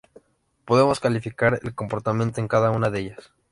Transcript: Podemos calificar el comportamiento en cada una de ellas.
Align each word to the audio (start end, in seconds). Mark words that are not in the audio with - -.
Podemos 0.65 0.99
calificar 0.99 1.59
el 1.61 1.75
comportamiento 1.75 2.41
en 2.41 2.47
cada 2.47 2.71
una 2.71 2.89
de 2.89 3.01
ellas. 3.01 3.33